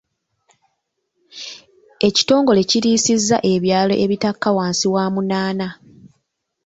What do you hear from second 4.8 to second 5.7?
wa munaana.